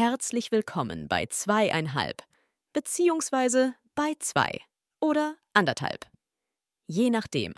[0.00, 2.22] Herzlich willkommen bei zweieinhalb,
[2.72, 4.60] beziehungsweise bei zwei
[5.00, 6.06] oder anderthalb.
[6.86, 7.52] Je nachdem.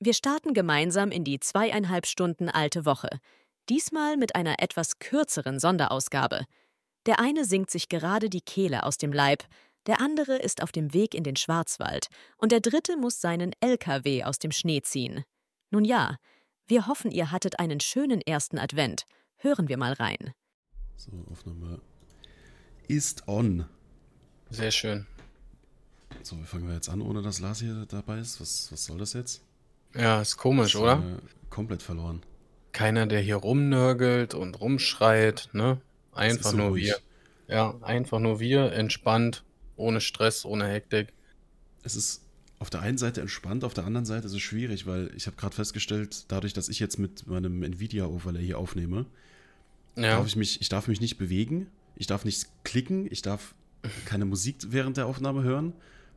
[0.00, 3.20] Wir starten gemeinsam in die zweieinhalb Stunden alte Woche,
[3.68, 6.44] diesmal mit einer etwas kürzeren Sonderausgabe.
[7.06, 9.44] Der eine singt sich gerade die Kehle aus dem Leib,
[9.86, 14.24] der andere ist auf dem Weg in den Schwarzwald und der dritte muss seinen LKW
[14.24, 15.22] aus dem Schnee ziehen.
[15.70, 16.16] Nun ja,
[16.66, 19.04] wir hoffen, ihr hattet einen schönen ersten Advent.
[19.36, 20.34] Hören wir mal rein.
[20.96, 21.80] So, Aufnahme
[22.88, 23.66] ist on.
[24.50, 25.06] Sehr schön.
[26.22, 28.40] So, wie fangen wir jetzt an, ohne dass Lars hier dabei ist?
[28.40, 29.42] Was, was soll das jetzt?
[29.94, 31.02] Ja, ist komisch, Das oder?
[31.02, 31.18] wir
[31.50, 32.22] Komplett verloren.
[32.72, 35.80] Keiner, der hier rumnörgelt und rumschreit, ne?
[36.12, 36.84] Ist Einfach so nur ruhig.
[36.86, 36.96] wir.
[37.46, 39.44] Ja, einfach nur wir, entspannt,
[39.76, 41.12] ohne Stress, ohne Hektik.
[41.82, 42.22] Es ist
[42.58, 45.36] auf der einen Seite entspannt, auf der anderen Seite ist es schwierig, weil ich habe
[45.36, 49.06] gerade festgestellt, dadurch, dass ich jetzt mit meinem Nvidia-Overlay hier aufnehme,
[49.96, 53.54] Ja, darf ich mich, ich darf mich nicht bewegen, ich darf nicht klicken, ich darf
[54.06, 55.72] keine Musik während der Aufnahme hören,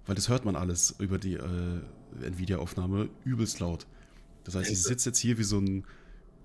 [0.05, 1.81] weil das hört man alles über die äh,
[2.23, 3.85] Nvidia-Aufnahme übelst laut.
[4.43, 5.85] Das heißt, ich sitze jetzt hier wie so ein,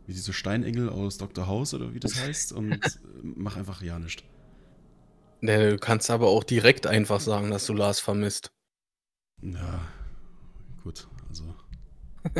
[0.06, 1.46] wie diese Steinengel aus Dr.
[1.46, 2.88] House oder wie das heißt und äh,
[3.22, 4.24] mach einfach ja nichts.
[5.40, 8.52] Ne, du kannst aber auch direkt einfach sagen, dass du Lars vermisst.
[9.42, 9.80] Ja,
[10.84, 11.54] gut, also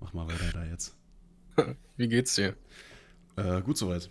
[0.00, 0.96] mach mal weiter da jetzt.
[1.96, 2.56] Wie geht's dir?
[3.36, 4.10] Äh, gut soweit.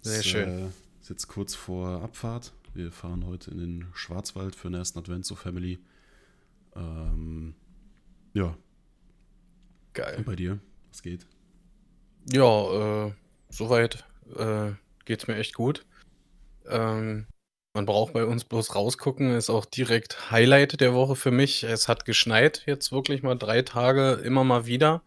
[0.00, 0.48] Sehr Ist, schön.
[0.48, 0.66] Äh,
[1.00, 2.52] ist jetzt kurz vor Abfahrt.
[2.74, 5.78] Wir fahren heute in den Schwarzwald für den ersten Advent zur Family.
[6.76, 7.54] Ähm,
[8.32, 8.56] ja,
[9.92, 10.18] Geil.
[10.18, 10.58] und bei dir?
[10.90, 11.26] Was geht?
[12.32, 13.12] Ja, äh,
[13.48, 14.04] soweit
[14.36, 14.72] äh,
[15.04, 15.84] geht's mir echt gut.
[16.68, 17.26] Ähm,
[17.72, 21.62] man braucht bei uns bloß rausgucken, ist auch direkt Highlight der Woche für mich.
[21.62, 25.02] Es hat geschneit jetzt wirklich mal drei Tage, immer mal wieder.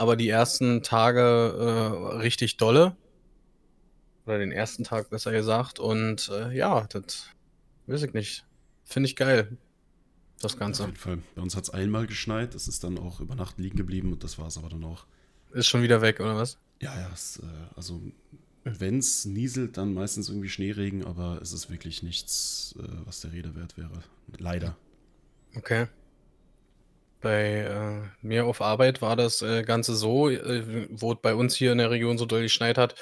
[0.00, 2.96] Aber die ersten Tage äh, richtig dolle.
[4.24, 5.78] Oder den ersten Tag besser gesagt.
[5.78, 7.26] Und äh, ja, das
[7.86, 8.46] weiß ich nicht.
[8.86, 9.58] Finde ich geil.
[10.40, 10.84] Das Auf Ganze.
[10.84, 11.18] jeden Fall.
[11.34, 12.54] Bei uns hat es einmal geschneit.
[12.54, 15.04] Es ist dann auch über Nacht liegen geblieben und das war es aber dann auch.
[15.52, 16.56] Ist schon wieder weg, oder was?
[16.80, 18.00] Ja, ja, es, äh, also
[18.64, 23.32] wenn es nieselt, dann meistens irgendwie Schneeregen, aber es ist wirklich nichts, äh, was der
[23.32, 24.02] Rede wert wäre.
[24.38, 24.78] Leider.
[25.56, 25.88] Okay.
[27.20, 31.54] Bei äh, mir auf Arbeit war das äh, Ganze so, äh, wo es bei uns
[31.54, 32.94] hier in der Region so doll geschneit hat,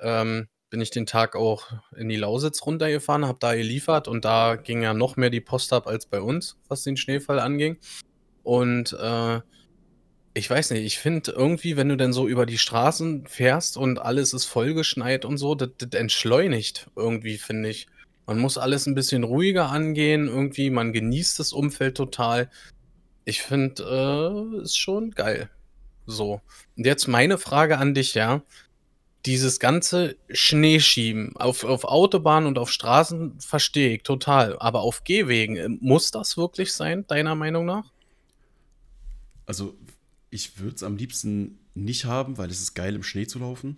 [0.00, 4.56] ähm, bin ich den Tag auch in die Lausitz runtergefahren, habe da geliefert und da
[4.56, 7.78] ging ja noch mehr die Post ab als bei uns, was den Schneefall anging.
[8.42, 9.40] Und äh,
[10.34, 13.98] ich weiß nicht, ich finde irgendwie, wenn du dann so über die Straßen fährst und
[13.98, 17.88] alles ist vollgeschneit und so, das, das entschleunigt irgendwie, finde ich.
[18.26, 22.50] Man muss alles ein bisschen ruhiger angehen, irgendwie, man genießt das Umfeld total.
[23.28, 25.50] Ich finde, äh, ist schon geil.
[26.06, 26.40] So.
[26.78, 28.40] Und jetzt meine Frage an dich, ja.
[29.26, 34.58] Dieses ganze Schneeschieben auf, auf Autobahnen und auf Straßen verstehe ich total.
[34.60, 37.92] Aber auf Gehwegen, äh, muss das wirklich sein, deiner Meinung nach?
[39.44, 39.76] Also,
[40.30, 43.76] ich würde es am liebsten nicht haben, weil es ist geil, im Schnee zu laufen.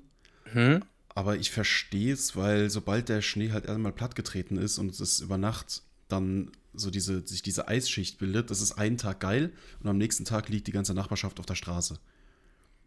[0.52, 0.84] Hm?
[1.08, 5.38] Aber ich verstehe es, weil sobald der Schnee halt einmal plattgetreten ist und es über
[5.38, 9.98] Nacht dann so diese, sich diese Eisschicht bildet, das ist einen Tag geil und am
[9.98, 12.00] nächsten Tag liegt die ganze Nachbarschaft auf der Straße, weil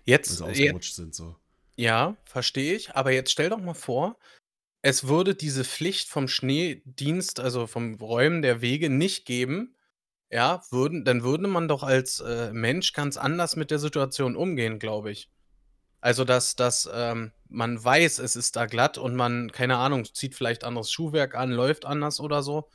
[0.05, 1.15] Jetzt, sie je- ausgerutscht sind.
[1.15, 1.35] So.
[1.75, 2.95] ja, verstehe ich.
[2.95, 4.17] Aber jetzt stell doch mal vor,
[4.81, 9.75] es würde diese Pflicht vom Schneedienst, also vom Räumen der Wege nicht geben.
[10.31, 14.79] Ja, würden, dann würde man doch als äh, Mensch ganz anders mit der Situation umgehen,
[14.79, 15.29] glaube ich.
[16.01, 20.35] Also, dass, dass ähm, man weiß, es ist da glatt und man, keine Ahnung, zieht
[20.35, 22.67] vielleicht anderes Schuhwerk an, läuft anders oder so.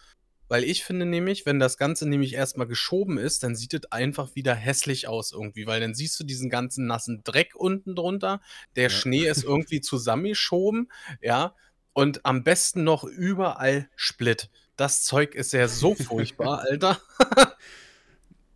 [0.49, 4.35] Weil ich finde nämlich, wenn das Ganze nämlich erstmal geschoben ist, dann sieht es einfach
[4.35, 8.41] wieder hässlich aus irgendwie, weil dann siehst du diesen ganzen nassen Dreck unten drunter,
[8.77, 8.91] der Ja.
[8.91, 11.55] Schnee ist irgendwie zusammengeschoben, ja,
[11.93, 14.51] und am besten noch überall Split.
[14.77, 17.01] Das Zeug ist ja so furchtbar, Alter.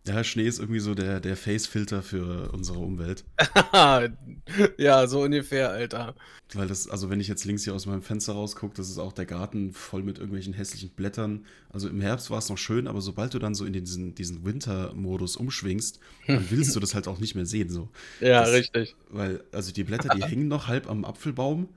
[0.05, 3.23] Ja, Schnee ist irgendwie so der, der Face-Filter für unsere Umwelt.
[4.77, 6.13] ja, so ungefähr, Alter.
[6.53, 9.13] Weil das, also wenn ich jetzt links hier aus meinem Fenster rausgucke, das ist auch
[9.13, 11.45] der Garten voll mit irgendwelchen hässlichen Blättern.
[11.69, 14.43] Also im Herbst war es noch schön, aber sobald du dann so in diesen, diesen
[14.45, 17.69] Winter-Modus umschwingst, dann willst du das halt auch nicht mehr sehen.
[17.69, 17.89] So.
[18.19, 18.95] Ja, Das- richtig.
[19.09, 21.69] Weil, also die Blätter, die hängen noch halb am Apfelbaum,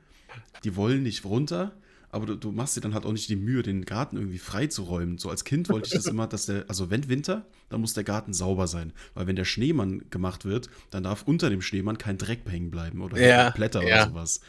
[0.64, 1.72] die wollen nicht runter,
[2.16, 5.18] aber du, du machst dir dann halt auch nicht die Mühe, den Garten irgendwie freizuräumen.
[5.18, 8.04] So als Kind wollte ich das immer, dass der, also wenn Winter, dann muss der
[8.04, 8.92] Garten sauber sein.
[9.14, 13.00] Weil wenn der Schneemann gemacht wird, dann darf unter dem Schneemann kein Dreck hängen bleiben
[13.02, 14.02] oder Ja, Blätter ja.
[14.04, 14.40] oder sowas.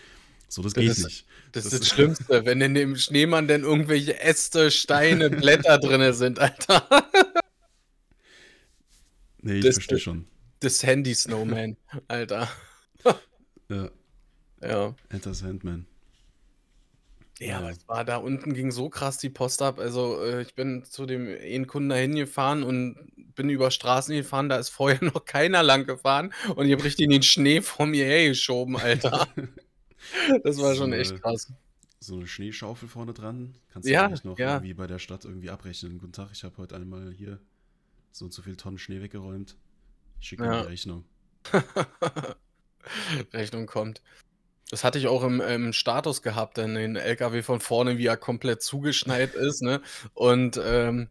[0.50, 1.26] So, das Das geht ist- nicht.
[1.52, 6.14] Das, Das ist das Schlimmste, wenn in dem Schneemann denn irgendwelche Äste, Steine, Blätter drinne
[6.14, 6.88] sind, Alter.
[9.42, 10.26] Nee, ich das- verstehe schon.
[10.60, 11.78] Das Handy Snowman,
[12.08, 12.50] Alter.
[13.70, 13.90] Ja,
[14.62, 14.96] Ja.
[15.10, 15.86] Enter Sandman.
[17.42, 17.70] Ja, Ja.
[17.70, 19.78] es war da unten ging so krass die Post ab.
[19.78, 22.96] Also, äh, ich bin zu dem einen Kunden da hingefahren und
[23.36, 27.10] bin über Straßen gefahren, da ist vorher noch keiner lang gefahren und ich habe richtig
[27.10, 29.28] den Schnee vor mir hergeschoben, Alter.
[30.44, 31.48] Das war schon So echt 'ne krass.
[32.00, 33.58] so 'ne Schneeschaufel vorne dran.
[33.70, 34.44] Kannst du Ja, noch ja.
[34.44, 36.00] irgendwie bei der Stadt irgendwie abrechnen.
[36.00, 37.42] „Guten Tag, ich habe heute einmal hier
[38.12, 39.60] so und so viel Tonnen Schnee weggeräumt.
[40.20, 40.50] Ich schicke Ja.
[40.50, 41.10] die Rechnung.“
[43.34, 44.02] Rechnung kommt.
[44.70, 48.18] Das hatte ich auch im im Status gehabt, dann den LKW von vorne, wie er
[48.18, 49.82] komplett zugeschneit ist, ne?
[50.14, 51.10] Und, ähm,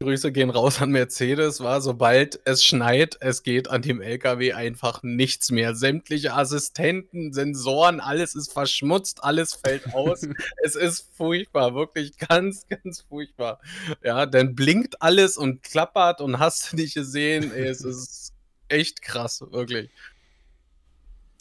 [0.00, 5.02] Grüße gehen raus an Mercedes, war sobald es schneit, es geht an dem LKW einfach
[5.02, 5.74] nichts mehr.
[5.74, 10.20] Sämtliche Assistenten, Sensoren, alles ist verschmutzt, alles fällt aus.
[10.62, 13.58] Es ist furchtbar, wirklich ganz, ganz furchtbar.
[14.04, 17.52] Ja, dann blinkt alles und klappert und hast du nicht gesehen.
[17.52, 18.32] Ey, es ist
[18.68, 19.90] echt krass, wirklich.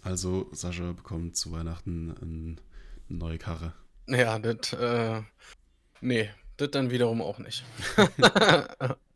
[0.04, 2.60] Also, Sascha bekommt zu Weihnachten 'n
[3.10, 3.74] 'ne neue Karre.
[4.08, 5.22] Ja, das, äh
[6.02, 7.64] ne, das dann wiederum auch nicht.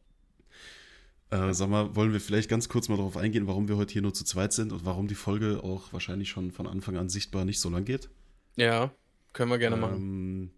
[1.31, 4.01] Äh, sag mal, wollen wir vielleicht ganz kurz mal darauf eingehen, warum wir heute hier
[4.01, 7.45] nur zu zweit sind und warum die Folge auch wahrscheinlich schon von Anfang an sichtbar
[7.45, 8.09] nicht so lang geht?
[8.57, 8.91] Ja,
[9.31, 9.95] können wir gerne machen.
[9.95, 10.51] Ähm,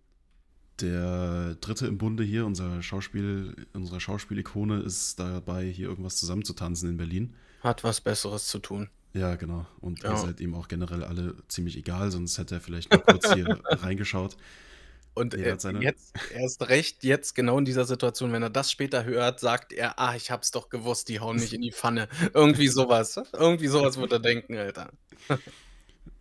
[0.82, 6.98] der Dritte im Bunde hier, unser Schauspiel unsere Schauspielikone, ist dabei, hier irgendwas zusammenzutanzen in
[6.98, 7.36] Berlin.
[7.62, 8.90] Hat was Besseres zu tun.
[9.14, 9.66] Ja, genau.
[9.80, 10.16] Und ihr Ja.
[10.18, 14.38] seid ihm auch generell alle ziemlich egal, sonst hätte er vielleicht mal kurz hier reingeschaut.
[15.16, 18.50] Und, Jeder äh, hat seine jetzt erst recht jetzt genau in dieser Situation, wenn er
[18.50, 21.62] das später hört, sagt er: „Ah, ich habe es doch gewusst, die hauen mich in
[21.62, 23.18] die Pfanne.“ Irgendwie so was.
[23.34, 24.90] Irgendwie so was wird er denken, Alter.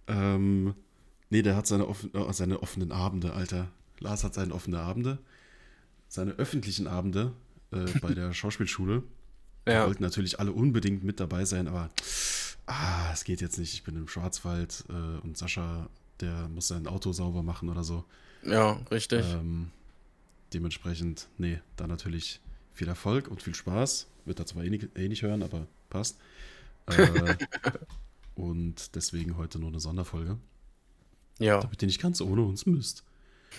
[0.09, 0.75] Ähm,
[1.31, 3.71] ne, der hat seine offen äh, seine offenen Abende, Alter.
[4.01, 5.19] Lars hat seine offene Abende.
[6.09, 7.33] Seine öffentlichen Abende,
[7.73, 9.03] äh, bei der Schauspielschule.
[9.69, 9.85] Da Ja.
[9.85, 11.91] wollten natürlich alle unbedingt mit dabei sein, aber,
[12.67, 13.75] ah, es geht jetzt nicht.
[13.75, 14.93] Ich bin im Schwarzwald, äh,
[15.23, 15.89] und Sascha,
[16.21, 18.05] der muss sein Auto sauber machen oder so.
[18.43, 19.25] Ja, richtig.
[19.25, 19.71] Ähm,
[20.53, 22.41] dementsprechend, ne, da natürlich
[22.75, 24.07] viel Erfolg und viel Spaß.
[24.25, 26.19] Wird er zwar eh nicht eh nicht hören, aber passt.
[26.89, 27.37] Äh,
[28.35, 30.37] und deswegen heute nur 'ne Sonderfolge.
[31.39, 31.61] Ja.
[31.61, 33.05] Damit ihr nicht ganz ohne uns müsst.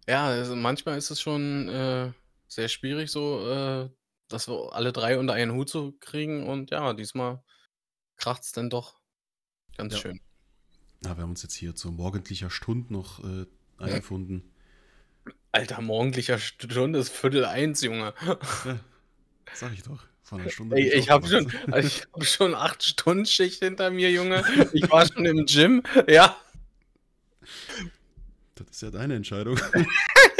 [0.07, 2.11] Ja, also manchmal ist es schon, äh,
[2.47, 3.89] sehr schwierig so, äh,
[4.29, 7.43] das so alle 3 unter einen Hut zu kriegen und ja, diesmal
[8.17, 8.99] kracht's dann doch
[9.77, 9.99] ganz Ja.
[9.99, 10.19] schön.
[11.03, 13.45] Ja, wir haben uns jetzt hier zur morgendlicher Stund noch, äh,
[13.77, 14.51] eingefunden.
[15.53, 18.13] Alter, morgendlicher Stunde ist 12:45, Junge.
[18.63, 18.79] Ja,
[19.53, 20.03] sage ich doch.
[20.23, 23.59] Vor 'ner Stunde Ey, ich ich habe schon also, ich habe schon 8 Stunden Schicht
[23.63, 24.43] hinter mir, Junge.
[24.73, 26.37] Ich war schon im Gym, ja.
[28.55, 29.57] Das ist ja deine Entscheidung.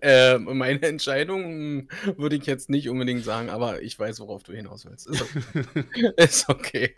[0.00, 4.52] Äh, meine Entscheidung, hm, würde ich jetzt nicht unbedingt sagen, aber ich weiß, worauf du
[4.52, 5.06] hinaus willst.
[5.06, 5.42] Ist okay.
[6.16, 6.96] Ist okay.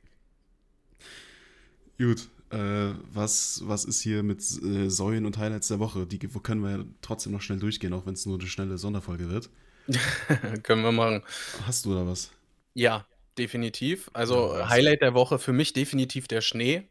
[1.98, 6.06] Gut, äh, was was ist hier mit äh, Säulen und Highlights der Woche?
[6.06, 9.50] Die können wir ja trotzdem noch schnell durchgehen, auch wenn's nur 'ne schnelle Sonderfolge wird.
[10.62, 11.22] Können wir machen.
[11.66, 12.32] Hast du da was?
[12.74, 13.06] Ja,
[13.38, 14.10] definitiv.
[14.26, 14.68] Ja, Also, was?
[14.68, 16.88] Highlight der Woche für mich definitiv der Schnee,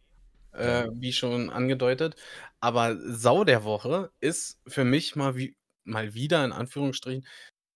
[0.63, 0.83] Ja.
[0.83, 2.15] äh, wie schon angedeutet.
[2.61, 7.25] Aber Sau der Woche ist für mich mal wie mal wieder in Anführungsstrichen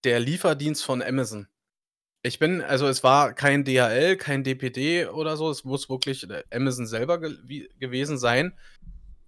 [0.03, 1.47] der Lieferdienst von Amazon.
[2.23, 6.43] Ich bin also, es war kein DHL, kein DPD oder so, es muss wirklich, äh,
[6.51, 8.57] Amazon selber ge gewesen sein.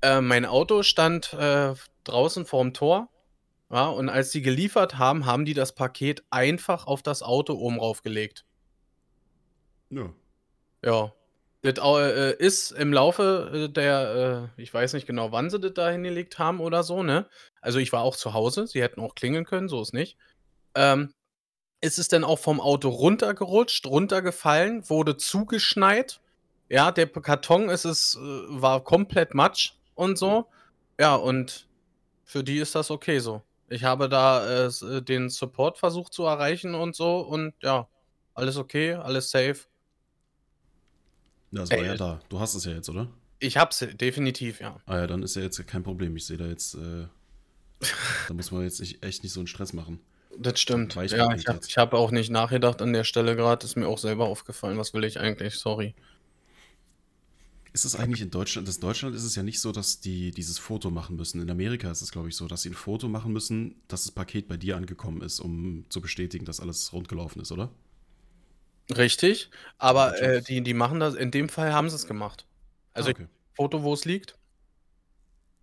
[0.01, 1.73] Äh, mein Auto stand, äh,
[2.05, 3.09] draußen vorm Tor,
[3.69, 7.79] ja, und als die geliefert haben, haben die das Paket einfach auf das Auto oben
[7.79, 8.45] raufgelegt.
[9.89, 10.13] Ja.
[10.83, 11.13] Ja.
[11.65, 15.73] Das äh, ist im Laufe, äh, der äh, ich weiß nicht genau, wann sie das
[15.73, 17.27] da hingelegt haben oder so, ne?
[17.61, 20.17] Also, ich war auch zu Hause, sie hätten auch klingeln können, so ist nicht.
[20.75, 21.13] Ähm,
[21.81, 26.21] ist es dann auch vom Auto runtergerutscht, runtergefallen, wurde zugeschneit.
[26.69, 30.47] Ja, der Karton ist es äh, war komplett Matsch und so.
[30.99, 31.67] Ja, und
[32.25, 33.43] für die ist das okay so.
[33.69, 37.87] Ich habe da, äh, den Support versucht zu erreichen und so und ja,
[38.35, 39.65] alles okay, alles safe.
[41.55, 42.19] Ja, es war Ey, ja da.
[42.27, 43.15] Du hast es ja jetzt, oder?
[43.41, 44.79] Ich habe es definitiv, ja.
[44.87, 46.15] Ah ja, dann ist ja jetzt kein Problem.
[46.15, 47.07] Ich sehe da jetzt, äh
[48.27, 49.99] da muss man jetzt nicht echt nicht so 'n Stress machen.
[50.37, 50.95] Das stimmt.
[50.95, 53.87] Weicht Ja, ich habe ich habe auch nicht nachgedacht an der Stelle grad, ist mir
[53.87, 54.77] auch selber aufgefallen.
[54.77, 55.55] Was will ich eigentlich?
[55.55, 55.95] Sorry.
[57.73, 60.57] Ist es eigentlich in Deutschland das Deutschland ist es ja nicht so, dass die dieses
[60.59, 61.41] Foto machen müssen.
[61.41, 64.11] In Amerika ist es, glaube ich, so, dass sie 'n Foto machen müssen, dass das
[64.13, 67.75] Paket bei dir angekommen ist, um zu bestätigen, dass alles rund gelaufen ist, oder?
[68.95, 72.45] Richtig, aber, äh, die die machen das in dem Fall haben sie's gemacht.
[72.97, 73.27] Ah, Also, okay.
[73.55, 74.37] Foto, wo es liegt.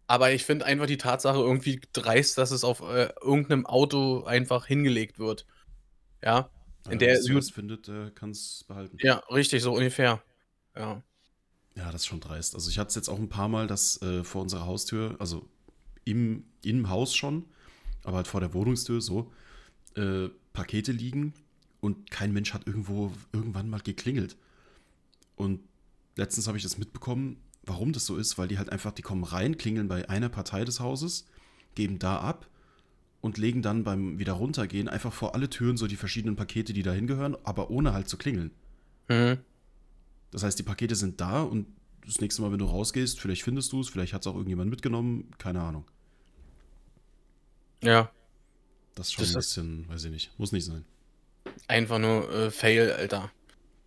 [0.08, 4.24] Aber ich finde einfach die Tatsache irgendwie dreist, dass es auf, äh, irgend 'nem Auto
[4.24, 5.46] einfach hingelegt wird.
[6.22, 6.50] Ja,
[6.84, 9.00] Ah in ja, der wer es findet, äh, kann's behalten.
[9.00, 10.22] Ja, richtig, so ungefähr.
[10.76, 11.02] Ja.
[11.76, 12.54] Ja, das ist schon dreist.
[12.54, 15.48] Also ich hatte es jetzt auch ein paar Mal, dass äh, vor unserer Haustür, also
[16.04, 17.46] im, im Haus schon,
[18.04, 19.32] aber halt vor der Wohnungstür so,
[19.96, 21.34] äh, Pakete liegen
[21.82, 24.36] und kein Mensch hat irgendwo irgendwann mal geklingelt.
[25.34, 25.60] Und
[26.16, 29.24] letztens habe ich das mitbekommen, warum das so ist, weil die halt einfach, die kommen
[29.24, 31.26] rein, klingeln bei einer Partei des Hauses,
[31.74, 32.48] geben da ab
[33.20, 36.84] und legen dann beim wieder runtergehen einfach vor alle Türen so die verschiedenen Pakete, die
[36.84, 38.52] da hingehören, aber ohne halt zu klingeln.
[39.08, 39.38] Mhm.
[40.30, 41.66] Das heißt, die Pakete sind da und
[42.06, 44.70] das nächste Mal, wenn du rausgehst, vielleicht findest du es, vielleicht hat es auch irgendjemand
[44.70, 45.84] mitgenommen, keine Ahnung.
[47.82, 48.12] Ja,
[48.94, 50.84] Das ist schon Das ein bisschen, weiß ich nicht, muss nicht sein.
[51.68, 53.30] Einfach nur äh, Fail, Alter.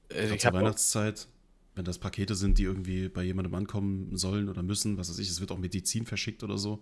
[0.09, 1.27] Äh, ich zur Weihnachtszeit,
[1.75, 5.29] wenn das Pakete sind, die irgendwie bei jemandem ankommen sollen oder müssen, was weiß ich,
[5.29, 6.81] es wird auch Medizin verschickt oder so,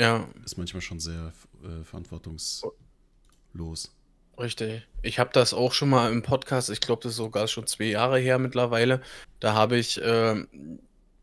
[0.00, 1.32] ja, ist manchmal schon sehr
[1.62, 3.94] äh, verantwortungslos.
[4.38, 4.86] Richtig.
[5.02, 7.84] Ich habe das auch schon mal im Podcast, ich glaube, das ist sogar schon zwei
[7.84, 9.02] Jahre her mittlerweile.
[9.40, 10.48] Da habe ich ähm,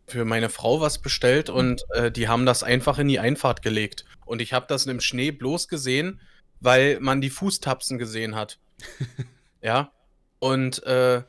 [0.08, 4.06] für meine Frau was bestellt und äh, die haben das einfach in die Einfahrt gelegt.
[4.26, 6.22] Und ich habe das im Schnee bloß gesehen,
[6.60, 8.60] weil man die Fußtapsen gesehen hat.
[9.62, 9.92] ja.
[10.40, 11.24] Und äh,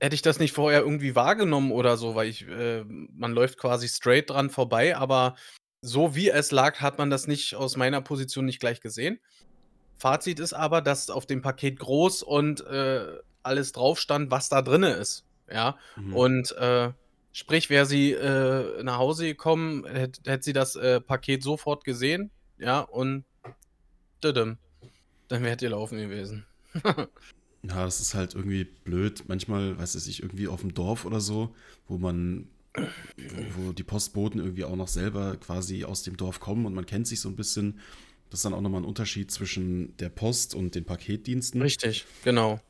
[0.00, 3.88] hätte ich das nicht vorher irgendwie wahrgenommen oder so, weil ich, äh, man läuft quasi
[3.88, 5.34] straight dran vorbei, aber
[5.80, 9.20] so wie es lag, hat man das nicht aus meiner Position nicht gleich gesehen.
[9.96, 14.62] Fazit ist aber, dass auf dem Paket groß und äh, alles drauf stand, was da
[14.62, 15.24] drinne ist.
[15.50, 15.76] Ja.
[15.96, 16.16] Mhm.
[16.16, 16.92] Und äh,
[17.32, 22.30] sprich, wäre sie äh, nach Hause gekommen, hätte hätt sie das äh, Paket sofort gesehen,
[22.58, 23.24] ja, und
[24.22, 24.58] düdüm,
[25.28, 26.44] dann wäre ihr laufen gewesen.
[27.66, 29.24] Ja, das ist halt irgendwie blöd.
[29.26, 31.54] Manchmal, weiß ich, irgendwie auf dem Dorf oder so,
[31.88, 32.46] wo man,
[33.56, 37.06] wo die Postboten irgendwie auch noch selber quasi aus dem Dorf kommen und man kennt
[37.06, 37.80] sich so ein bisschen.
[38.28, 41.62] Das ist dann auch nochmal ein Unterschied zwischen der Post und den Paketdiensten.
[41.62, 42.60] Richtig, genau.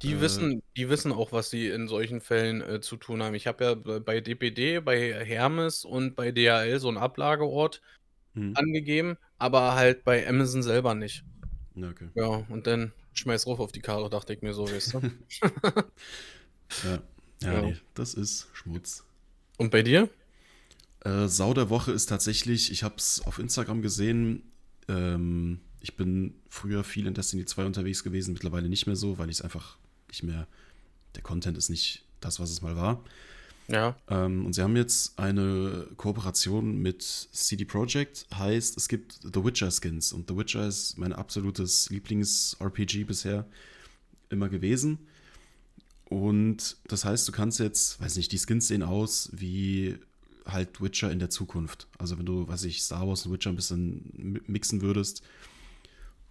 [0.00, 0.20] Die Äh.
[0.22, 3.34] wissen, die wissen auch, was sie in solchen Fällen äh, zu tun haben.
[3.34, 7.82] Ich habe ja bei- bei DPD, bei Hermes und bei DHL so einen Ablageort
[8.34, 8.52] Hm.
[8.56, 11.24] angegeben, aber halt bei Amazon selber nicht.
[11.80, 12.08] Ja, okay.
[12.14, 15.00] Ja, und dann schmeiß rauf auf die Karte, dachte ich mir so, weißt du.
[16.84, 17.02] Ja,
[17.42, 17.62] ja, Ja.
[17.62, 19.04] nee, das ist Schmutz.
[19.56, 20.08] Und bei dir?
[21.04, 24.42] Äh, Sau der Woche ist tatsächlich, ich habe es auf Instagram gesehen,
[24.88, 29.30] ähm, ich bin früher viel in Destiny 2 unterwegs gewesen, mittlerweile nicht mehr so, weil
[29.30, 30.46] ich es einfach nicht mehr,
[31.14, 33.04] der Content ist nicht das, was es mal war.
[33.70, 33.96] Ja.
[34.08, 39.70] Ähm, und sie haben jetzt eine Kooperation mit CD Projekt, heißt, es gibt The Witcher
[39.70, 43.46] Skins und The Witcher ist mein absolutes Lieblings-RPG bisher
[44.30, 44.98] immer gewesen.
[46.06, 49.96] Und das heißt, du kannst jetzt, weiß nicht, die Skins sehen aus wie
[50.46, 51.86] halt Witcher in der Zukunft.
[51.98, 55.22] Also wenn du, weiß ich, Star Wars und Witcher ein bisschen mi- mixen würdest.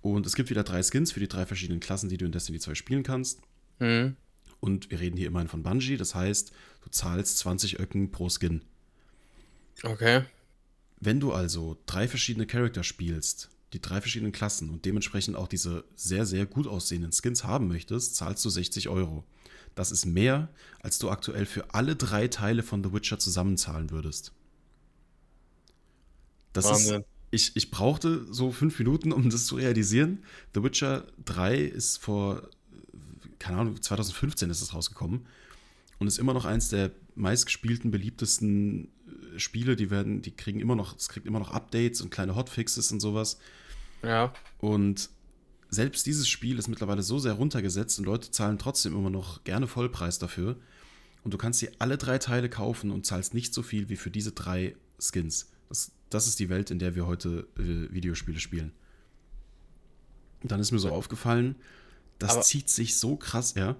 [0.02, 2.60] Und es gibt wieder drei Skins für die drei verschiedenen Klassen, die du in Destiny
[2.60, 3.42] 2 spielen kannst.
[3.80, 4.16] Hm.
[4.60, 6.52] Und wir reden hier immerhin von Bungie, das heißt,
[6.84, 8.62] du zahlst 20 Öcken pro Skin.
[9.84, 10.24] Okay.
[11.00, 15.84] Wenn du also drei verschiedene Charakter spielst, die drei verschiedenen Klassen und dementsprechend auch diese
[15.96, 19.24] sehr, sehr gut aussehenden Skins haben möchtest, zahlst du 60 Euro.
[19.76, 20.50] Das ist mehr,
[20.80, 24.32] als du aktuell für alle drei Teile von The Witcher zusammenzahlen würdest.
[26.54, 27.02] Das Wahnsinn.
[27.02, 27.08] ist.
[27.30, 30.24] Ich, ich brauchte so fünf Minuten, um das zu realisieren.
[30.56, 32.50] The Witcher 3 ist vor,
[33.40, 35.26] keine Ahnung, 2015 ist es rausgekommen
[36.00, 38.86] und ist immer noch eins der meistgespielten, beliebtesten
[39.36, 39.76] äh, Spiele.
[39.76, 43.00] Die werden, die kriegen immer noch, es kriegt immer noch Updates und kleine Hotfixes und
[43.00, 43.40] sowas.
[44.04, 44.34] Ja.
[44.60, 45.10] Und
[45.70, 49.68] selbst dieses Spiel ist mittlerweile so sehr runtergesetzt und Leute zahlen trotzdem immer noch gerne
[49.68, 50.58] Vollpreis dafür.
[51.24, 54.12] Und du kannst dir alle drei Teile kaufen und zahlst nicht so viel wie für
[54.12, 55.52] diese drei Skins.
[55.68, 58.72] Das, das ist die Welt, in der wir heute äh, Videospiele spielen.
[60.42, 61.56] Und dann ist mir so aufgefallen,
[62.20, 63.76] das Aber- zieht sich so krass, ja.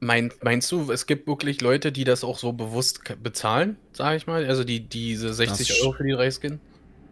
[0.00, 4.26] Mein, meinst du, es gibt wirklich Leute, die das auch so bewusst bezahlen, sage ich
[4.28, 4.44] mal?
[4.46, 6.60] Also die diese 60 Das- Euro für die drei Skin?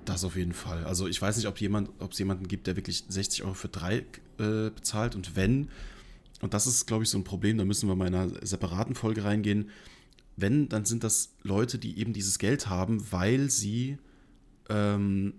[0.04, 0.84] Das auf jeden Fall.
[0.84, 3.66] Also ich weiß nicht, ob jemand, ob es jemanden gibt, der wirklich 60 Euro für
[3.68, 4.04] drei
[4.38, 5.68] äh, bezahlt und wenn,
[6.42, 8.94] und das ist, glaube ich, so ein Problem, da müssen wir mal in einer separaten
[8.94, 9.68] Folge reingehen.
[10.36, 13.98] Wenn, dann sind das Leute, die eben dieses Geld haben, weil sie
[14.68, 15.34] ähm,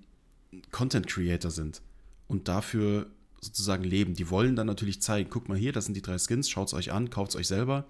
[0.71, 1.81] Content Creator sind
[2.27, 3.07] und dafür
[3.41, 4.13] sozusagen leben.
[4.15, 6.73] Die wollen dann natürlich zeigen, guck mal hier, das sind die drei Skins, schaut es
[6.73, 7.85] euch an, kauft es euch selber.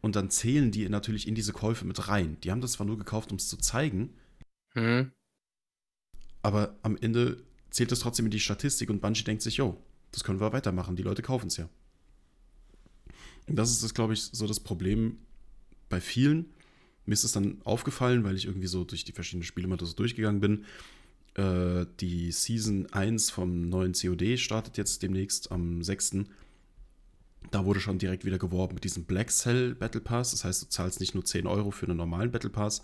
[0.00, 2.36] Und dann zählen die natürlich in diese Käufe mit rein.
[2.42, 4.10] Die haben das zwar nur gekauft, um es zu zeigen,
[4.74, 5.10] Hm.
[6.42, 9.76] aber am Ende zählt es trotzdem in die Statistik und Bungie denkt sich, yo,
[10.12, 11.68] das können wir weitermachen, die Leute kaufen es ja.
[13.48, 15.18] Und das ist das, glaube ich, so das Problem
[15.88, 16.46] bei vielen.
[17.04, 19.92] Mir ist es dann aufgefallen, weil ich irgendwie so durch die verschiedenen Spiele mal so
[19.92, 20.64] durchgegangen bin.
[21.36, 26.24] Äh, die Season 1 vom neuen COD startet jetzt demnächst am 6.
[27.50, 30.30] Da wurde schon direkt wieder geworben mit diesem Black Cell Battle Pass.
[30.30, 32.82] Das heißt, du zahlst nicht nur 10 Euro für einen normalen Battle Pass,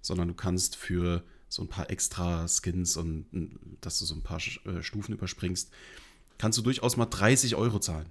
[0.00, 3.26] sondern du kannst für so ein paar extra Skins und
[3.80, 5.70] dass du so ein paar äh, Stufen überspringst,
[6.38, 8.06] kannst du durchaus mal 30 Euro zahlen.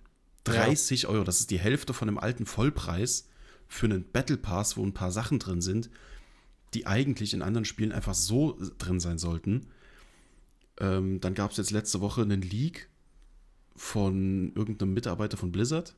[0.45, 1.09] 30 ja.
[1.09, 3.27] Euro, das ist die Hälfte von dem alten Vollpreis
[3.67, 5.89] für einen Battle Pass, wo ein paar Sachen drin sind,
[6.73, 9.67] die eigentlich in anderen Spielen einfach so drin sein sollten.
[10.81, 12.89] Ähm, dann gab es jetzt letzte Woche einen Leak
[13.75, 15.95] von irgendeinem Mitarbeiter von Blizzard.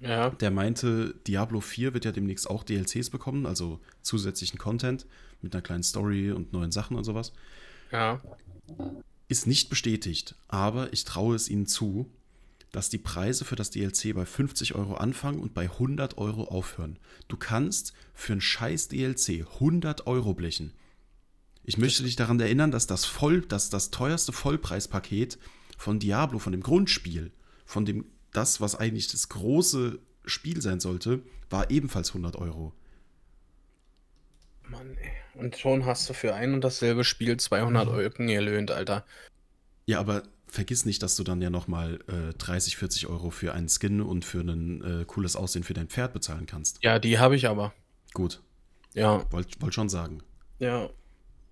[0.00, 0.30] Ja.
[0.30, 5.06] Der meinte, Diablo 4 wird ja demnächst auch DLCs bekommen, also zusätzlichen Content
[5.40, 7.32] mit einer kleinen Story und neuen Sachen und sowas.
[7.92, 8.20] Ja.
[9.28, 12.10] Ist nicht bestätigt, aber ich traue es ihnen zu,
[12.72, 16.98] dass die Preise für das DLC bei 50 Euro anfangen und bei 100 Euro aufhören.
[17.28, 20.72] Du kannst für ein scheiß DLC 100 Euro blechen.
[21.68, 25.36] Ich möchte dich daran erinnern, dass das, voll, dass das teuerste Vollpreispaket
[25.76, 27.32] von Diablo, von dem Grundspiel,
[27.64, 32.72] von dem das, was eigentlich das große Spiel sein sollte, war ebenfalls 100 Euro.
[34.68, 35.10] Mann, ey.
[35.34, 37.94] Und schon hast du für ein und dasselbe Spiel 200 mhm.
[37.94, 39.04] Euro gelöhnt, Alter.
[39.86, 43.68] Ja, aber vergiss nicht, dass du dann ja nochmal äh, 30, 40 Euro für einen
[43.68, 46.78] Skin und für ein äh, cooles Aussehen für dein Pferd bezahlen kannst.
[46.82, 47.74] Ja, die habe ich aber.
[48.14, 48.40] Gut.
[48.94, 49.30] Ja.
[49.32, 50.22] Wollte wollt schon sagen.
[50.60, 50.88] Ja.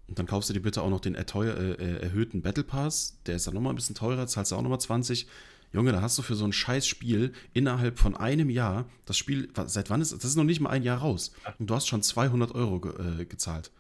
[0.08, 3.18] Und dann kaufst du dir bitte auch noch den äh, äh, erhöhten Battle Pass.
[3.26, 5.26] Der ist dann nochmal ein bisschen teurer, zahlst du auch nochmal 20.
[5.72, 9.48] Junge, da hast du für so ein scheiß Spiel innerhalb von einem Jahr, das Spiel,
[9.66, 10.20] seit wann ist das?
[10.20, 11.32] Das ist noch nicht mal ein Jahr raus.
[11.58, 13.72] Und du hast schon 200 Euro ge, äh, gezahlt.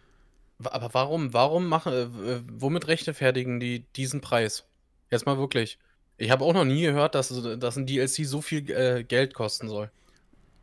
[0.64, 4.64] Aber warum, warum machen, äh, womit rechtfertigen die diesen Preis?
[5.10, 5.78] Jetzt mal wirklich.
[6.16, 7.28] Ich habe auch noch nie gehört, dass,
[7.58, 9.90] dass ein DLC so viel äh, Geld kosten soll.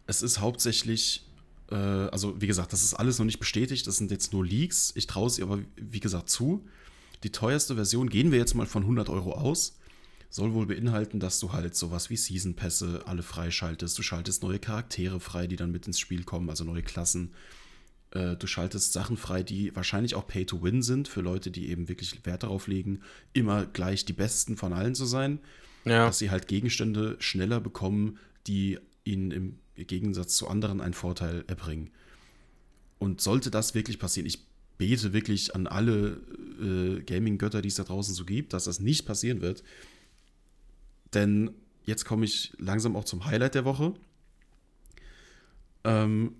[0.08, 1.24] Es ist hauptsächlich
[1.72, 4.92] äh, also wie gesagt, das ist alles noch nicht bestätigt, das sind jetzt nur Leaks.
[4.96, 6.66] Ich traue es ihr aber, wie gesagt, zu.
[7.24, 9.78] Die teuerste Version, gehen wir jetzt mal von 100 Euro aus,
[10.30, 13.98] soll wohl beinhalten, dass du halt sowas wie Season-Pässe alle freischaltest.
[13.98, 17.34] Du schaltest neue Charaktere frei, die dann mit ins Spiel kommen, also neue Klassen.
[18.12, 22.26] Äh, du schaltest Sachen frei, die wahrscheinlich auch Pay-to-Win sind, für Leute, die eben wirklich
[22.26, 23.02] Wert darauf legen,
[23.34, 25.40] immer gleich die Besten von allen zu sein.
[25.86, 26.08] Ja.
[26.08, 31.90] Dass sie halt Gegenstände schneller bekommen, die ihnen im Gegensatz zu anderen einen Vorteil erbringen.
[33.00, 34.46] Und sollte das wirklich passieren, ich
[34.78, 36.20] bete wirklich an alle
[36.60, 39.64] äh, Gaming-Götter, die es da draußen so gibt, dass das nicht passieren wird.
[41.14, 41.52] Denn
[41.86, 43.94] jetzt komme ich langsam auch zum Highlight der Woche.
[45.84, 46.36] Ähm,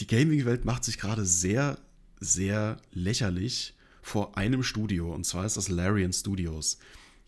[0.00, 1.78] die Gaming-Welt macht sich gerade sehr,
[2.20, 5.12] sehr lächerlich vor einem Studio.
[5.14, 6.78] Und zwar ist das Larian Studios.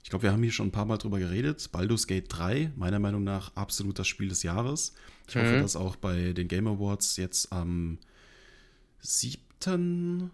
[0.08, 1.68] Ich glaube, wir haben hier schon ein paar Mal drüber geredet.
[1.70, 4.94] Baldur's Gate 3, meiner Meinung nach absolut das Spiel des Jahres.
[5.28, 5.40] Ich mhm.
[5.40, 7.98] hoffe, dass auch bei den Game Awards jetzt am
[9.02, 10.30] 7.,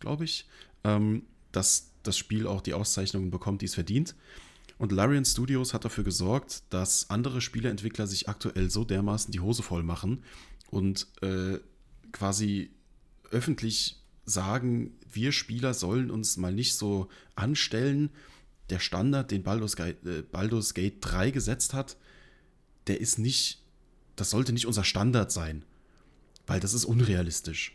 [0.00, 0.46] glaube ich,
[0.82, 4.14] ähm, dass das Spiel auch die Auszeichnungen bekommt, die es verdient.
[4.78, 9.62] Und Larian Studios hat dafür gesorgt, dass andere Spieleentwickler sich aktuell so dermaßen die Hose
[9.62, 10.24] voll machen
[10.70, 11.58] und äh,
[12.12, 12.70] quasi
[13.30, 18.08] öffentlich sagen, wir Spieler sollen uns mal nicht so anstellen,
[18.70, 21.96] der Standard, den Baldur's Gate, äh, Baldur's Gate 3 gesetzt hat,
[22.86, 23.62] der ist nicht,
[24.16, 25.64] das sollte nicht unser Standard sein,
[26.46, 27.74] weil das ist unrealistisch.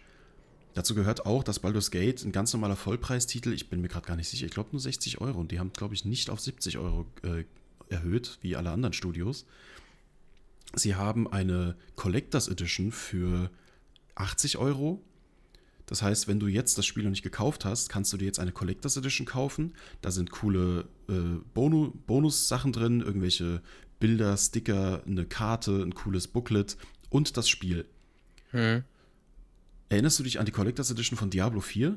[0.74, 4.16] Dazu gehört auch, dass Baldur's Gate ein ganz normaler Vollpreistitel, ich bin mir gerade gar
[4.16, 6.80] nicht sicher, ich glaube nur 60 Euro und die haben, glaube ich, nicht auf 70
[6.80, 7.44] Euro äh,
[7.90, 9.46] erhöht, wie alle anderen Studios.
[10.76, 13.52] Sie haben eine Collectors Edition für
[14.16, 15.02] 80 Euro
[15.94, 18.40] das heißt, wenn du jetzt das Spiel noch nicht gekauft hast, kannst du dir jetzt
[18.40, 19.76] eine Collectors Edition kaufen.
[20.02, 23.62] Da sind coole äh, Bonu Bonus-Sachen drin, irgendwelche
[24.00, 26.78] Bilder, Sticker, eine Karte, ein cooles Booklet
[27.12, 27.86] und das Spiel.
[28.50, 28.84] Hm.
[29.90, 31.96] Erinnerst du dich an die Collectors Edition von Diablo 4?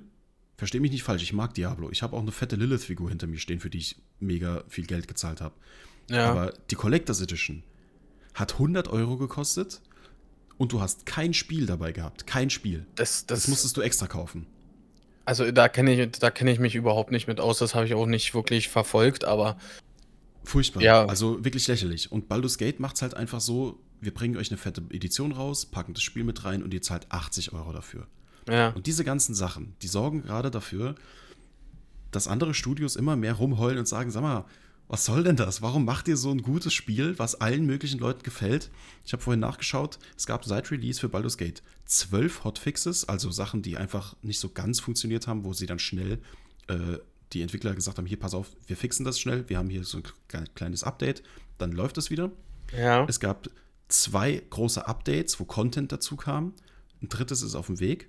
[0.59, 1.91] Versteh mich nicht falsch, ich mag Diablo.
[1.91, 5.09] Ich habe auch eine fette Lilith-Figur hinter mir stehen, für die ich mega viel Geld
[5.09, 5.55] gezahlt habe.
[6.11, 6.31] Ja.
[6.31, 7.63] Aber die Collectors Edition
[8.35, 9.81] hat 100 Euro gekostet
[10.59, 12.27] und du hast kein Spiel dabei gehabt.
[12.27, 12.87] Kein Spiel.
[12.95, 14.47] Das, das, das musstest du extra kaufen.
[15.25, 17.59] Also da kenne ich, da ich mich überhaupt nicht mit aus.
[17.59, 19.59] Das habe ich auch nicht wirklich verfolgt, aber.
[20.45, 20.83] Furchtbar.
[20.83, 21.05] Ja.
[21.05, 22.13] Also wirklich lächerlich.
[22.13, 25.67] Und Baldur's Gate macht es halt einfach so: wir bringen euch eine fette Edition raus,
[25.67, 28.07] packen das Spiel mit rein und ihr zahlt 80 Euro dafür.
[28.49, 28.69] Ja.
[28.71, 30.95] Und diese ganzen Sachen, die sorgen gerade dafür,
[32.13, 34.45] dass andere Studios immer mehr rumheulen und sagen: sag mal,
[34.89, 35.63] was soll denn das?
[35.63, 38.71] Warum macht ihr so ein gutes Spiel, was allen möglichen Leuten gefällt?
[39.05, 43.63] Ich habe vorhin nachgeschaut, es gab seit Release für Baldur's Gate zwölf Hotfixes, also Sachen,
[43.63, 46.19] die einfach nicht so ganz funktioniert haben, wo sie dann schnell
[46.69, 46.99] äh,
[47.33, 49.99] die Entwickler gesagt haben, hier, pass auf, wir fixen das schnell, wir haben hier so
[50.33, 51.23] ein kleines Update,
[51.59, 52.31] dann läuft es wieder.
[52.77, 53.05] Ja.
[53.09, 53.49] Es gab
[53.89, 56.55] zwei große Updates, wo Content dazu kam.
[57.03, 58.09] Ein drittes ist auf dem Weg.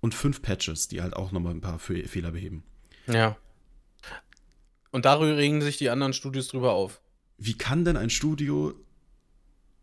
[0.00, 2.62] Und fünf Patches, die halt auch nochmal ein paar Fehler beheben.
[3.06, 3.36] Ja.
[4.96, 7.02] Und darüber regen sich die anderen Studios drüber auf.
[7.36, 8.72] Wie kann denn ein Studio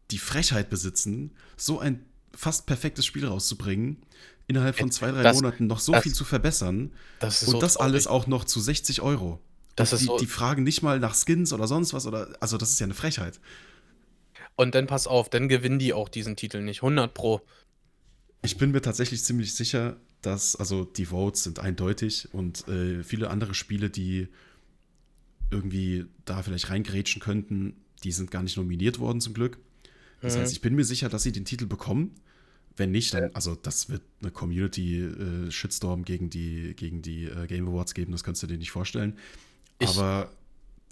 [0.09, 3.97] die Frechheit besitzen, so ein fast perfektes Spiel rauszubringen,
[4.47, 7.51] innerhalb von zwei, drei Das- Monaten noch so das- viel zu verbessern Das ist und
[7.53, 7.85] so das traurig.
[7.93, 9.39] alles auch noch zu 60 Euro.
[9.75, 12.35] Das Und ist die, so- die fragen nicht mal nach Skins oder sonst was oder
[12.39, 13.39] also das ist ja eine Frechheit.
[14.55, 16.81] Und dann pass auf, dann gewinnen die auch diesen Titel nicht.
[16.81, 17.41] 100 Pro.
[18.41, 23.29] Ich bin mir tatsächlich ziemlich sicher, dass, also die Votes sind eindeutig und äh, viele
[23.29, 24.27] andere Spiele, die
[25.53, 29.57] irgendwie da vielleicht reingrätschen könnten, die sind gar nicht nominiert worden zum Glück.
[30.21, 30.41] Das Mhm.
[30.41, 32.11] heißt, ich bin mir sicher, dass sie den Titel bekommen.
[32.75, 37.93] Wenn nicht, dann, also das wird eine Community-Shitstorm gegen die, gegen die äh, Game Awards
[37.93, 39.13] geben, das kannst du dir nicht vorstellen.
[39.79, 40.31] Ich- Aber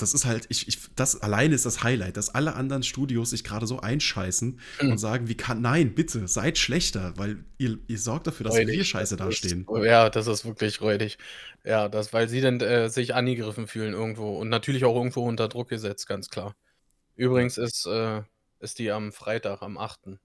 [0.01, 3.43] das ist halt, ich, ich, das alleine ist das Highlight, dass alle anderen Studios sich
[3.43, 4.91] gerade so einscheißen Mhm.
[4.91, 8.75] und sagen, wie kann, nein, bitte, seid schlechter, weil ihr, ihr sorgt dafür, dass Räudig.
[8.77, 9.65] wir scheiße Das ist- dastehen.
[9.83, 11.17] Ja, das ist wirklich räudig.
[11.63, 15.47] Ja, das, weil sie dann äh, sich angegriffen fühlen irgendwo und natürlich auch irgendwo unter
[15.47, 16.55] Druck gesetzt, ganz klar.
[17.15, 18.21] Übrigens ist, äh,
[18.59, 19.99] ist die am Freitag, am 8.
[20.07, 20.19] Am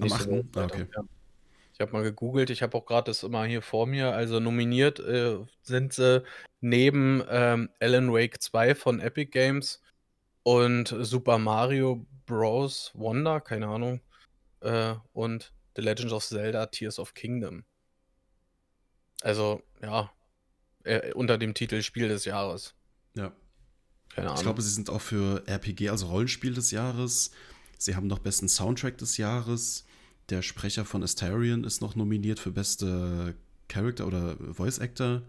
[0.00, 0.28] Nächste 8.?
[0.30, 0.86] Woche Ah, okay.
[0.94, 1.02] ja.
[1.78, 4.12] Ich habe mal gegoogelt, ich habe auch gerade das immer hier vor mir.
[4.12, 6.24] Also nominiert äh, sind sie
[6.60, 9.80] neben ähm, Alan Wake 2 von Epic Games
[10.42, 12.90] und Super Mario Bros.
[12.94, 14.00] Wonder, keine Ahnung,
[14.58, 17.62] äh, und The Legend of Zelda Tears of Kingdom.
[19.20, 20.10] Also, ja,
[20.82, 22.74] äh, unter dem Titel Spiel des Jahres.
[23.14, 23.32] Ja.
[24.08, 24.38] Keine Ahnung.
[24.38, 27.30] Ich glaube, sie sind auch für RPG, also Rollenspiel des Jahres.
[27.78, 29.84] Sie haben noch besten Soundtrack des Jahres.
[30.30, 33.34] Der Sprecher von Astarion ist noch nominiert für beste
[33.68, 35.22] Character oder Voice Actor.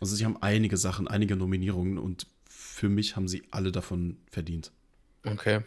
[0.00, 4.72] Also sie haben einige Sachen, einige Nominierungen und für mich haben sie alle davon verdient.
[5.24, 5.62] okay.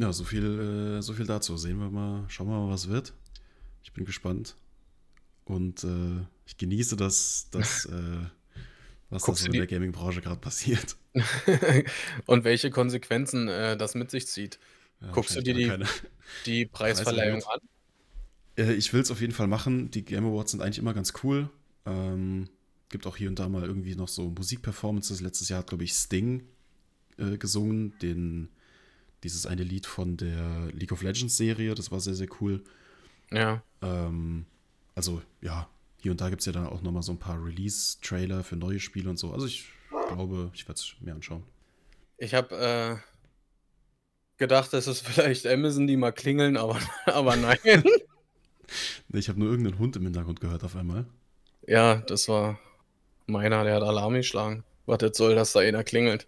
[0.00, 1.56] Ja, so viel, äh, so viel dazu.
[1.56, 3.14] Sehen wir mal, schauen wir mal, was wird.
[3.82, 4.54] Ich bin gespannt.
[5.44, 8.20] Und äh, ich genieße das, das äh,
[9.10, 10.96] was Guckst du in der Gaming-Branche gerade passiert.
[12.26, 14.58] und welche Konsequenzen äh, das mit sich zieht.
[15.00, 15.70] Ja, Guckst du dir die-
[16.46, 17.60] Die Preisverleihung an.
[18.56, 19.90] Äh, ich will es auf jeden Fall machen.
[19.90, 21.48] Die Game Awards sind eigentlich immer ganz cool.
[21.86, 22.48] Ähm,
[22.88, 25.20] gibt auch hier und da mal irgendwie noch so Musikperformances.
[25.20, 26.42] Letztes Jahr hat, glaube ich, Sting
[27.18, 28.48] äh, gesungen, den,
[29.22, 31.74] dieses eine Lied von der League of Legends Serie.
[31.74, 32.62] Das war sehr, sehr cool.
[33.30, 33.62] Ja.
[33.82, 34.46] Ähm,
[34.94, 35.68] also, ja,
[36.00, 38.80] hier und da gibt es ja dann auch nochmal so ein paar Release-Trailer für neue
[38.80, 39.32] Spiele und so.
[39.32, 41.42] Also, ich glaube, ich werde es mir anschauen.
[42.16, 42.96] Ich habe äh,
[44.38, 47.58] gedacht, es ist vielleicht Amazon, die mal klingeln, aber, aber nein.
[49.14, 51.06] Ich habe nur irgendeinen Hund im Hintergrund gehört auf einmal.
[51.66, 52.58] ja, das war
[53.26, 54.62] meiner, der hat Alarm geschlagen.
[54.84, 56.26] Was das soll, dass da einer klingelt.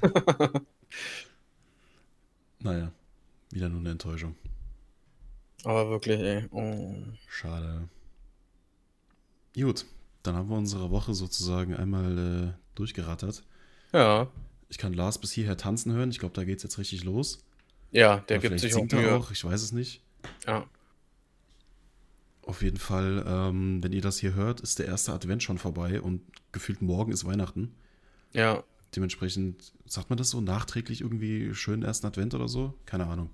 [2.60, 2.90] Naja,
[3.50, 4.36] wieder nur eine Enttäuschung.
[5.64, 6.46] Aber wirklich, ey.
[6.50, 6.94] Oh.
[7.28, 7.88] Schade.
[9.54, 9.84] Gut,
[10.24, 13.44] dann haben wir unsere Woche sozusagen einmal äh, durchgerattert.
[13.92, 14.28] Ja,
[14.68, 16.10] Ich kann Lars bis hierher tanzen hören.
[16.10, 17.44] Ich glaube, da geht es jetzt richtig los.
[17.92, 19.14] ja, der Oder gibt sich auch singt Mühe.
[19.14, 20.02] auch, ich weiß es nicht.
[20.46, 20.66] Ja.
[22.42, 26.00] Auf jeden Fall, ähm, wenn ihr das hier hört, ist der erste Advent schon vorbei
[26.00, 26.20] und
[26.52, 27.74] gefühlt morgen ist Weihnachten.
[28.32, 28.64] Ja,
[28.96, 32.74] Dementsprechend, sagt man das so, nachträglich irgendwie schönen ersten Advent oder so?
[32.86, 33.30] Keine Ahnung.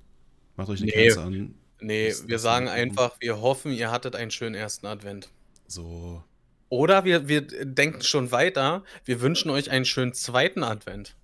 [0.56, 0.92] Macht euch eine Nee.
[0.92, 1.54] Kerze an.
[1.80, 5.28] nee, wir sagen einfach, wir hoffen, ihr hattet einen schönen ersten Advent.
[5.66, 6.22] So,
[6.70, 11.16] Oder wir, wir denken schon weiter, wir wünschen euch einen schönen zweiten Advent.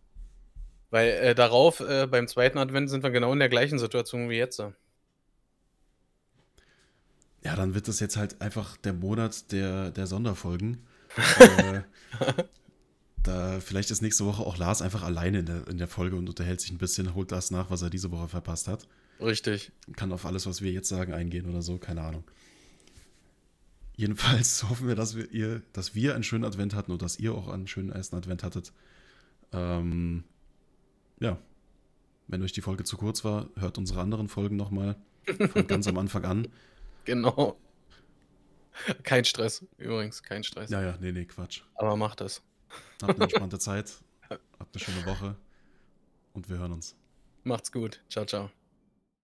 [0.91, 4.37] Weil äh, darauf, äh, beim zweiten Advent sind wir genau in der gleichen Situation wie
[4.37, 4.59] jetzt.
[4.59, 4.73] Ja,
[7.55, 10.85] dann wird das jetzt halt einfach der Monat der, der Sonderfolgen.
[11.39, 11.83] äh,
[13.23, 16.29] da vielleicht ist nächste Woche auch Lars einfach alleine in der, in der Folge und
[16.29, 18.89] unterhält sich ein bisschen, holt das nach, was er diese Woche verpasst hat.
[19.21, 19.71] Richtig.
[19.95, 22.25] Kann auf alles, was wir jetzt sagen, eingehen oder so, keine Ahnung.
[23.97, 27.35] Jedenfalls hoffen wir, dass wir, ihr, dass wir einen schönen Advent hatten und dass ihr
[27.35, 28.73] auch einen schönen ersten Advent hattet.
[29.53, 30.25] Ähm,
[31.19, 31.39] ja,
[32.29, 35.99] wenn euch die Folge zu kurz war, hört unsere anderen Folgen nochmal von ganz am
[35.99, 36.49] Anfang an.
[37.07, 37.57] Genau.
[39.05, 40.71] Kein Stress, übrigens, kein Stress.
[40.71, 41.63] Ja, ja, nee, nee, Quatsch.
[41.77, 42.43] Aber macht es.
[43.01, 43.95] Habt eine entspannte Zeit,
[44.29, 45.37] habt eine schöne Woche
[46.33, 46.97] und wir hören uns.
[47.45, 48.03] Macht's gut.
[48.11, 48.51] Ciao, ciao.